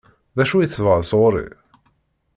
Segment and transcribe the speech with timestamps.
[0.35, 1.47] D acu i tebɣa sɣur-i?